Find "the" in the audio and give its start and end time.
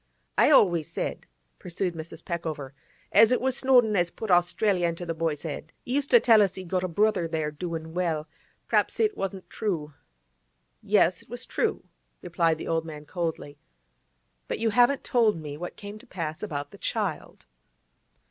5.05-5.13, 12.57-12.67, 16.71-16.79